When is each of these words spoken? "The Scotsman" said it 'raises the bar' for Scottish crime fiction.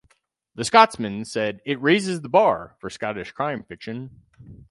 "The 0.55 0.65
Scotsman" 0.65 1.25
said 1.25 1.61
it 1.63 1.79
'raises 1.79 2.21
the 2.21 2.27
bar' 2.27 2.75
for 2.79 2.89
Scottish 2.89 3.33
crime 3.33 3.61
fiction. 3.63 4.23